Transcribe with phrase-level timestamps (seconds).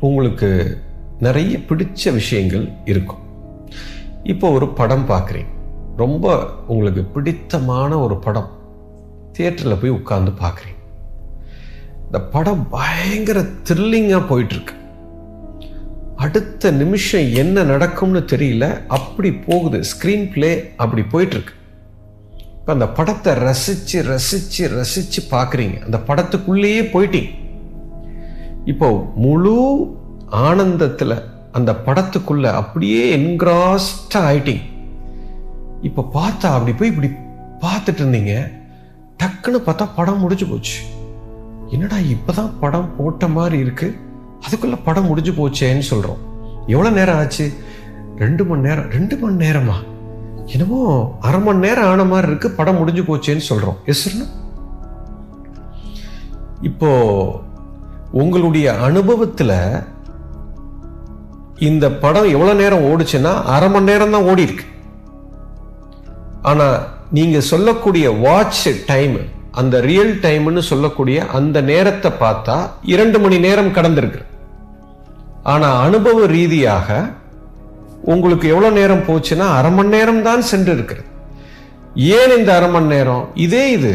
[0.00, 0.78] உங்களுக்கு
[1.20, 3.18] நிறைய பிடிச்ச விஷயங்கள் இருக்கும்.
[4.22, 5.52] இப்போ ஒரு படம் பார்க்குறீங்க
[5.96, 8.50] ரொம்ப உங்களுக்கு பிடித்தமான ஒரு படம்.
[9.32, 10.78] தியேட்டரில் போய் உட்காந்து பார்க்குறீங்க
[12.06, 14.74] இந்த படம் பயங்கர த்ரில்லிங்காக போயிட்டுருக்கு.
[16.16, 18.86] அடுத்த நிமிஷம் என்ன நடக்கும்னு தெரியல.
[18.86, 19.80] அப்படி போகுது.
[19.80, 21.54] ஸ்க்ரீன் பிளே அப்படி போயிட்டுருக்கு.
[22.58, 25.78] இப்போ அந்த படத்தை ரசித்து ரசித்து ரசித்து பார்க்குறீங்க.
[25.84, 27.30] அந்த படத்துக்குள்ளேயே போயிட்டீங்க.
[28.64, 29.86] இப்போ முழு
[30.30, 31.22] ஆனந்தத்தில்
[31.52, 34.60] அந்த படத்துக்குள்ள அப்படியே என்கிராஸ்டாக ஆயிட்டீங்க.
[35.82, 37.10] இப்போ பார்த்தா அப்படி போய் இப்படி
[37.60, 38.50] பார்த்துட்டு இருந்தீங்க.
[39.18, 40.82] டக்குன்னு பார்த்தா படம் முடிஞ்சு போச்சு.
[41.68, 43.96] என்னடா இப்பதான் படம் போட்ட மாதிரி இருக்கு?
[44.46, 46.18] அதுக்குள்ள படம் முடிஞ்சு போச்சேன்னு சொல்றோம்.
[46.66, 47.52] எவ்வளோ நேரம் ஆச்சு?
[48.16, 49.74] ரெண்டு மணி நேரம் ரெண்டு மணி நேரமா?
[50.46, 53.76] என்னமோ அரை மணி நேரம் ஆன மாதிரி இருக்கு படம் முடிஞ்சு போச்சேன்னு சொல்றோம்.
[53.84, 54.22] எஸ்
[56.62, 56.90] இப்போ
[58.20, 59.56] உங்களுடைய அனுபவத்தில்
[61.68, 64.66] இந்த படம் எவ்வளோ நேரம் ஓடுச்சுன்னா அரை மணி நேரம் தான் ஓடி இருக்கு.
[66.50, 66.78] ஆனால்
[67.16, 69.16] நீங்கள் சொல்லக்கூடிய வாட்ச் டைம்
[69.60, 72.56] அந்த ரியல் டைம்னு சொல்லக்கூடிய அந்த நேரத்தை பார்த்தா
[72.94, 74.22] இரண்டு மணி நேரம் கடந்திருக்கு.
[75.52, 76.98] ஆனால் அனுபவ ரீதியாக
[78.12, 81.08] உங்களுக்கு எவ்வளோ நேரம் போச்சுன்னா அரை மணி நேரம் தான் சென்று இருக்கிறது
[81.94, 83.24] ஏன் இந்த அரை மணி நேரம்?
[83.34, 83.92] இதே இது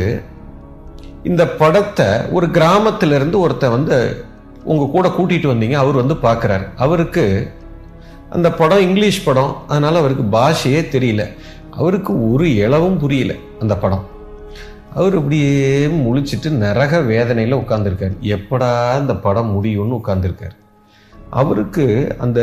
[1.30, 3.98] இந்த படத்தை ஒரு கிராமத்திலிருந்து ஒருத்தர் வந்து
[4.72, 6.66] உங்கள் கூட கூட்டிகிட்டு வந்தீங்க அவர் வந்து பார்க்குறாரு.
[6.76, 7.24] அவருக்கு
[8.30, 11.24] அந்த படம் இங்கிலீஷ் படம் அதனால் அவருக்கு பாஷையே தெரியல.
[11.72, 14.04] அவருக்கு ஒரு இளவும் புரியல அந்த படம்.
[14.94, 20.56] அவர் இப்படியே முழிச்சிட்டு நரக வேதனையில் உட்காந்துருக்காரு எப்படா இந்த படம் முடியும்னு உட்காந்துருக்காரு
[21.30, 22.40] அவருக்கு அந்த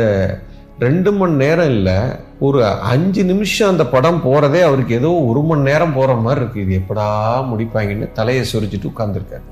[0.79, 1.97] ரெண்டு மணி நேரம் இல்லை
[2.45, 2.59] ஒரு
[2.91, 6.61] அஞ்சு நிமிஷம் அந்த படம் போகிறதே அவருக்கு ஏதோ ஒரு மணி நேரம் போகிற மாதிரி இருக்கு.
[6.61, 7.07] இது எப்படா
[7.49, 9.45] முடிப்பாங்கன்னு தலையை சொரிச்சிட்டு உட்காந்துருக்காரு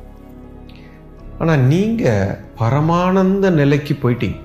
[1.39, 4.39] ஆனால் நீங்கள் பரமானந்த நிலைக்கு போயிட்டீங்க.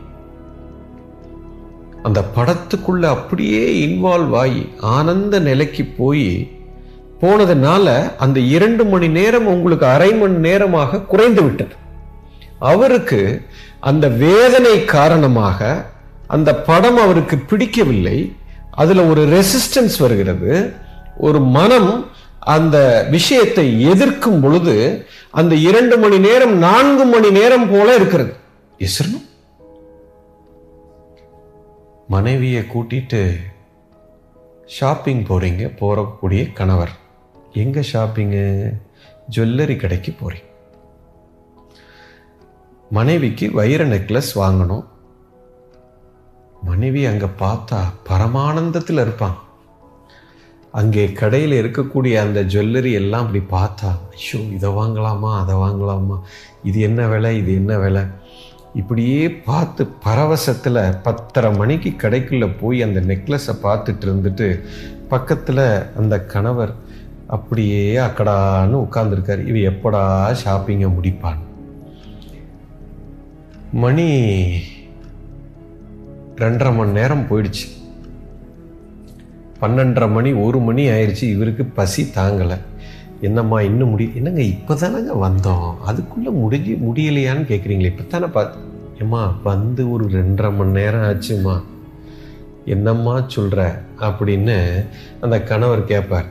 [2.03, 4.63] அந்த படத்துக்குள்ள அப்படியே இன்வால்வ் ஆகி
[4.97, 6.29] ஆனந்த நிலைக்கு போய்
[7.23, 11.75] போனதுனால அந்த இரண்டு மணி நேரம் உங்களுக்கு அரை மணி நேரமாக குறைந்து விட்டது.
[12.71, 13.21] அவருக்கு
[13.81, 15.61] அந்த வேதனை காரணமாக
[16.27, 18.37] அந்த படம் அவருக்கு பிடிக்கவில்லை.
[18.71, 20.73] அதில் ஒரு ரெசிஸ்டன்ஸ் வருகிறது.
[21.19, 22.11] ஒரு மனம்
[22.41, 28.37] அந்த விஷயத்தை எதிர்க்கும் பொழுது அந்த இரண்டு மணி நேரம் நான்கு மணி நேரம் போல இருக்கிறது.
[28.79, 29.25] எசரணும்
[32.09, 33.37] மனைவியை கூட்டிட்டு
[34.67, 36.91] ஷாப்பிங் போறீங்க போகக்கூடிய கணவர்.
[37.53, 38.73] எங்க ஷாப்பிங்கு
[39.37, 40.45] ஜுவல்லரி கடைக்கு போறீங்க.
[42.91, 44.85] மனைவிக்கு வைர நெக்லஸ் வாங்கணும்.
[46.67, 47.79] மனைவி அங்கே பார்த்தா
[48.09, 49.37] பரமானந்தத்தில் இருப்பான்
[50.75, 56.17] அங்கே கடையில் இருக்கக்கூடிய அந்த ஜுவல்லரி எல்லாம் அப்படி பார்த்தா ஐயோ இதை வாங்கலாமா அதை வாங்கலாமா
[56.63, 58.03] இது என்ன விலை இது என்ன விலை?
[58.75, 64.49] இப்படியே பார்த்து பரவசத்தில் பத்தரை மணிக்கு கடைக்குள்ளே போய் அந்த நெக்லஸை பார்த்துட்டு இருந்துட்டு
[65.09, 65.65] பக்கத்தில்
[65.97, 66.75] அந்த கணவர்
[67.27, 70.03] அப்படியே அக்கடான்னு உட்காந்துருக்கார் இது எப்படா
[70.43, 71.41] ஷாப்பிங்கை முடிப்பான்
[73.73, 74.09] மணி
[76.37, 77.67] ரெண்டரை மணி நேரம் போயிடுச்சு.
[79.61, 82.57] பன்னெண்டரை மணி ஒரு மணி ஆயிடுச்சு இவருக்கு பசி தாங்கலை.
[83.21, 85.79] என்னம்மா இன்னும் முடி என்னங்க இப்போ தானங்க வந்தோம்?
[85.81, 88.65] அதுக்குள்ளே முடிஞ்சு முடியலையான்னு கேட்குறீங்களே இப்போ தானே பார்த்து
[89.01, 91.63] ஏம்மா வந்து ஒரு ரெண்டரை மணி நேரம் ஆச்சுமா
[92.65, 94.85] என்னம்மா சொல்கிற அப்படின்னு
[95.21, 96.29] அந்த கணவர் கேட்பார்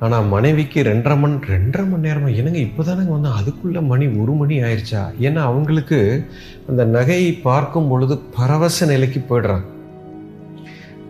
[0.00, 2.34] ஆனால் மனைவிக்கு ரெண்டரை மணி ரெண்டரை மணி நேரமா?
[2.36, 6.28] என்னங்க இப்போ தானங்க வந்து அதுக்குள்ளே மணி ஒரு மணி ஆயிடுச்சா ஏன்னா அவங்களுக்கு
[6.68, 9.64] அந்த நகையை பார்க்கும் பொழுது பரவச நிலைக்கு போயிடுறாங்க.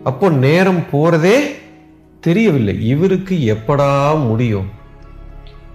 [0.03, 1.37] அப்போ நேரம் போறதே
[2.19, 2.87] தெரியவில்லை.
[2.87, 4.69] இவருக்கு எப்படா முடியும்?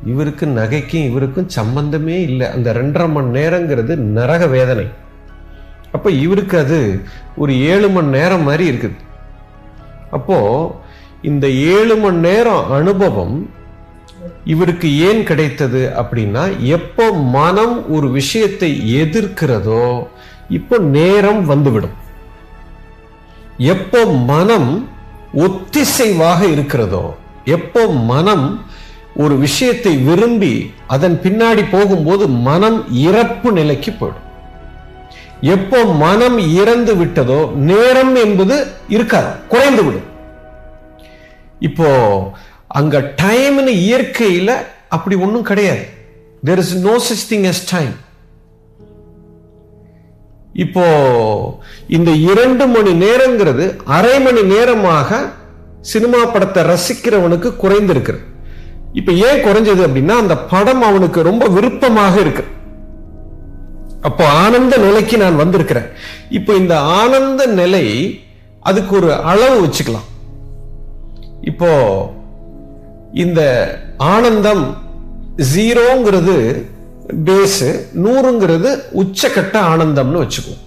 [0.07, 2.47] இவருக்கு நகைக்கும் இவருக்கும் சம்பந்தமே இல்லை.
[2.47, 4.87] அந்த ரெண்டரை மணி நேரங்கிறது நரக வேதனை.
[5.93, 7.01] அப்போ இவருக்கு அது
[7.37, 8.99] ஒரு ஏழு மணி நேரம் மாதிரி இருக்குது.
[10.11, 10.37] அப்போ
[11.29, 13.35] இந்த ஏழு மணி நேரம் அனுபவம்
[14.53, 16.45] இவருக்கு ஏன் கிடைத்தது அப்படின்னா
[16.77, 18.71] எப்போ மனம் ஒரு விஷயத்தை
[19.03, 19.85] எதிர்க்கிறதோ
[20.59, 21.97] இப்போ நேரம் வந்துவிடும்.
[23.75, 24.01] எப்போ
[24.33, 24.71] மனம்
[25.47, 27.05] ஒத்திசைவாக இருக்கிறதோ
[27.57, 28.47] எப்போ மனம்
[29.23, 30.55] ஒரு விஷயத்தை விரும்பி
[30.95, 32.79] அதன் பின்னாடி போகும்போது மனம்
[33.09, 34.27] இறப்பு நிலைக்கு போயிடும்.
[35.57, 37.41] எப்போ மனம் இறந்து விட்டதோ
[37.71, 38.57] நேரம் என்பது
[38.97, 40.09] இருக்காது குறைந்து விடும்.
[41.69, 41.89] இப்போ
[42.79, 44.51] அங்க டைம்னு இயற்கையில
[44.97, 45.85] அப்படி ஒன்றும் கிடையாது.
[46.47, 47.95] There is no such thing as time
[50.65, 50.85] இப்போ
[51.97, 53.67] இந்த இரண்டு மணி நேரங்கிறது
[53.97, 55.21] அரை மணி நேரமாக
[55.91, 58.25] சினிமா படத்தை ரசிக்கிறவனுக்கு குறைந்திருக்கிறது.
[58.99, 62.45] இப்ப ஏன் குறைஞ்சது அப்படின்னா அந்த படம் அவனுக்கு ரொம்ப விருப்பமாக இருக்கு.
[64.09, 65.89] அப்போ ஆனந்த நிலைக்கு நான் வந்திருக்கிறேன்.
[66.39, 67.87] இப்போ இந்த ஆனந்த நிலை
[68.61, 70.09] அதுக்கு ஒரு அளவு வச்சுக்கலாம்.
[71.41, 71.71] இப்போ
[73.13, 73.41] இந்த
[73.97, 74.77] ஆனந்தம்
[75.37, 76.67] ஜீரோங்கிறது
[77.27, 80.67] பேஸு நூறுங்கிறது உச்சக்கட்ட ஆனந்தம்னு வச்சுக்குவோம்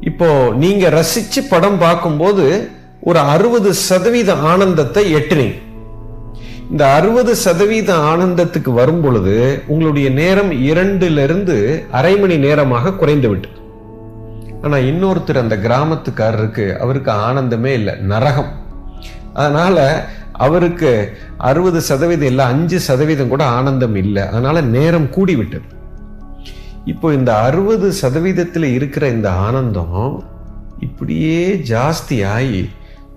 [0.00, 2.70] இப்போ நீங்க ரசிச்சு படம் பார்க்கும்போது
[3.00, 5.58] ஒரு அறுபது சதவீத ஆனந்தத்தை எட்டுனீங்க.
[6.70, 13.48] இந்த அறுபது சதவீத ஆனந்தத்துக்கு வரும் பொழுது உங்களுடைய நேரம் இரண்டுல இருந்து அரை மணி நேரமாக குறைந்து விட்டு
[14.62, 18.59] ஆனா இன்னொருத்தர் அந்த கிராமத்துக்காரருக்கு அவருக்கு ஆனந்தமே இல்லை நரகம்.
[19.34, 24.22] அதனால் அவருக்கு அறுபது சதவீதம் இல்லை அஞ்சு சதவீதம் கூட ஆனந்தம் இல்லை.
[24.22, 25.62] அதனால் நேரம் கூடிவிட்டது.
[26.84, 30.24] இப்போ இந்த அறுபது சதவீதத்தில் இருக்கிற இந்த ஆனந்தம்
[30.80, 32.70] இப்படியே ஜாஸ்தி ஆகி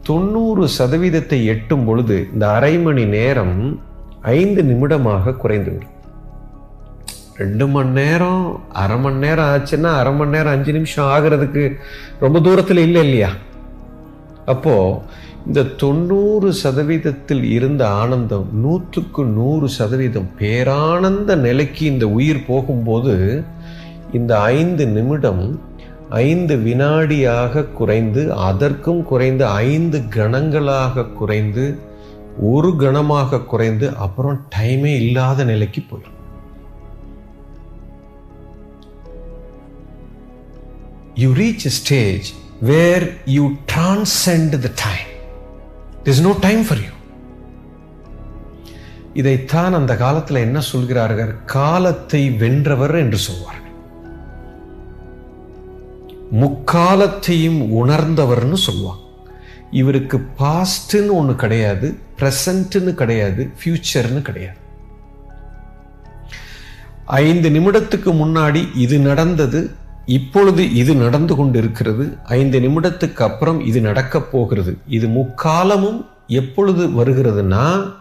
[0.04, 3.80] தொண்ணூறு சதவீதத்தை எட்டும் பொழுது இந்த அரை மணி நேரம்
[4.22, 5.90] ஐந்து நிமிடமாக குறைந்துவிடும்
[7.38, 11.78] ரெண்டு மணி நேரம் அரை மணி நேரம் ஆச்சுன்னா அரை மணி நேரம் அஞ்சு நிமிஷம் ஆகிறதுக்கு
[12.20, 13.32] ரொம்ப தூரத்தில் இல்லை இல்லையா?
[14.46, 15.00] அப்போது
[15.48, 23.44] இந்த தொண்ணூறு சதவீதத்தில் இருந்த ஆனந்தம் நூற்றுக்கு நூறு சதவீதம் பேரானந்த நிலைக்கு இந்த உயிர் போகும்போது
[24.14, 25.44] இந்த ஐந்து நிமிடம்
[26.10, 31.78] ஐந்து வினாடியாக குறைந்து அதற்கும் குறைந்து ஐந்து கணங்களாக குறைந்து
[32.42, 36.20] ஒரு கணமாக குறைந்து அப்புறம் டைமே இல்லாத நிலைக்கு போயிடும்.
[41.16, 42.30] You reach stage
[42.62, 43.44] where you
[43.74, 45.10] transcend the time
[46.12, 46.94] is no time for you
[49.14, 51.32] இதைத்தான் அந்த காலத்தில் என்ன சொல்கிறார்கள்?
[51.46, 53.60] காலத்தை வென்றவர் என்று சொல்வார்கள்.
[56.42, 59.02] முக்காலத்தையும் உணர்ந்தவர்னு சொல்லுவாங்க
[59.72, 61.88] இவருக்கு பாஸ்ட்னு ஒன்று கிடையாது
[62.20, 64.60] ப்ரெசண்ட்னு கிடையாது ஃபியூச்சர்னு கிடையாது.
[67.06, 69.62] ஐந்து நிமிடத்துக்கு முன்னாடி இது நடந்தது
[70.06, 74.78] இப்பொழுது இது நடந்து கொண்டு இருக்கிறது ஐந்து நிமிடத்துக்கு அப்புறம் இது நடக்கப் போகிறது.
[74.88, 77.94] இது முக்காலமும் எப்பொழுது வருகிறதுனா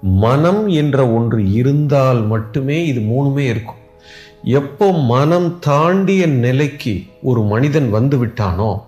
[0.00, 3.80] மனம் என்ற ஒன்று இருந்தால் மட்டுமே இது மூணுமே இருக்கும்.
[4.42, 8.80] எப்போ மனம் தாண்டிய நிலைக்கு ஒரு மனிதன் வந்து விட்டானோ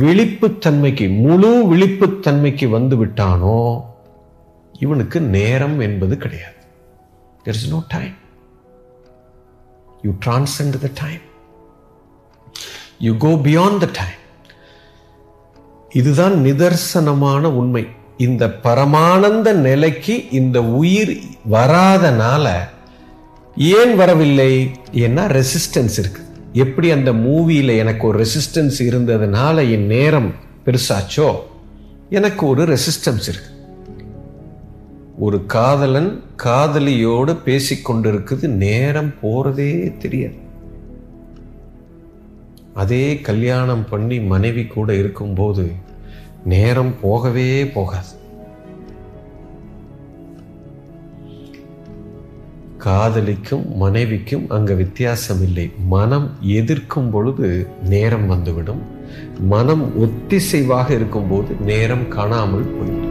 [0.00, 3.82] விழிப்புத்தன்மைக்கு முழு விழிப்புத்தன்மைக்கு வந்து விட்டானோ
[4.72, 6.58] இவனுக்கு நேரம் என்பது கிடையாது.
[7.44, 8.14] There is no time
[10.02, 11.22] you transcend the time
[13.04, 14.18] you go beyond the time
[15.92, 17.84] இதுதான் நிதர்சனமான உண்மை.
[18.16, 21.12] இந்த பரமானந்த நிலைக்கு இந்த உயிர்
[21.50, 22.46] வராதனால
[23.56, 26.22] ஏன் வரவில்லை ஏன்னா ரெசிஸ்டன்ஸ் இருக்கு.
[26.52, 30.30] எப்படி அந்த மூவியில் எனக்கு ஒரு ரெசிஸ்டன்ஸ் இருந்ததுனால என் நேரம்
[30.64, 31.28] பெருசாச்சோ?
[32.10, 33.50] எனக்கு ஒரு ரெசிஸ்டன்ஸ் இருக்கு.
[35.18, 36.10] ஒரு காதலன்
[36.44, 40.42] காதலியோடு பேசிக்கொண்டிருக்குது நேரம் போறதே தெரியாது.
[42.74, 45.64] அதே கல்யாணம் பண்ணி மனைவி கூட இருக்கும்போது
[46.44, 48.12] நேரம் போகவே போகாது.
[52.84, 57.48] காதலிக்கும் மனைவிக்கும் அங்க வித்தியாசம் இல்லை மனம் எதிர்க்கும் பொழுது
[57.94, 58.82] நேரம் வந்துவிடும்.
[59.54, 63.03] மனம் ஒத்திசைவாக இருக்கும்போது நேரம் காணாமல் போய்விடும்.